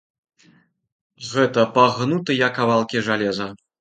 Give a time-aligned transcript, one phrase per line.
[1.33, 3.47] Гэта пагнутыя кавалкі жалеза.